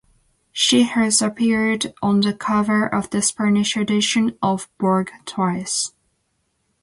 [0.51, 5.93] She has appeared on the cover of the Spanish edition of "Vogue" twice.